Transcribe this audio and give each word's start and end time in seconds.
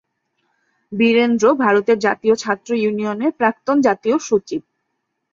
বীরেন্দ্র 0.91 1.45
ভারতের 1.55 1.97
জাতীয় 1.99 2.35
ছাত্র 2.35 2.69
ইউনিয়নের 2.75 3.31
প্রাক্তন 3.31 3.77
জাতীয় 3.81 4.15
সচিব। 4.19 4.61